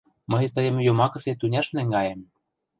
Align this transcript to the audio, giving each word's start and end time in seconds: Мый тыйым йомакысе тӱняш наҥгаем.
Мый 0.31 0.45
тыйым 0.55 0.77
йомакысе 0.87 1.31
тӱняш 1.39 1.67
наҥгаем. 1.75 2.21